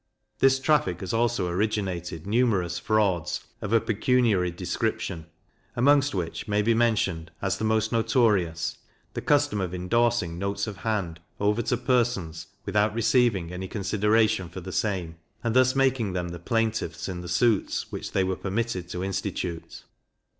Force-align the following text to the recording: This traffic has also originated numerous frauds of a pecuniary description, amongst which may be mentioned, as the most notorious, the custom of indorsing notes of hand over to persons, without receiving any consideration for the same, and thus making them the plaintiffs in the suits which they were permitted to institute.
This 0.39 0.57
traffic 0.59 1.01
has 1.01 1.13
also 1.13 1.45
originated 1.47 2.25
numerous 2.25 2.79
frauds 2.79 3.41
of 3.61 3.71
a 3.71 3.79
pecuniary 3.79 4.49
description, 4.49 5.27
amongst 5.75 6.15
which 6.15 6.47
may 6.47 6.63
be 6.63 6.73
mentioned, 6.73 7.29
as 7.39 7.59
the 7.59 7.65
most 7.65 7.91
notorious, 7.91 8.79
the 9.13 9.21
custom 9.21 9.61
of 9.61 9.75
indorsing 9.75 10.39
notes 10.39 10.65
of 10.65 10.77
hand 10.77 11.19
over 11.39 11.61
to 11.61 11.77
persons, 11.77 12.47
without 12.65 12.95
receiving 12.95 13.53
any 13.53 13.67
consideration 13.67 14.49
for 14.49 14.59
the 14.59 14.71
same, 14.71 15.17
and 15.43 15.55
thus 15.55 15.75
making 15.75 16.13
them 16.13 16.29
the 16.29 16.39
plaintiffs 16.39 17.07
in 17.07 17.21
the 17.21 17.29
suits 17.29 17.91
which 17.91 18.11
they 18.13 18.23
were 18.23 18.35
permitted 18.35 18.89
to 18.89 19.03
institute. 19.03 19.83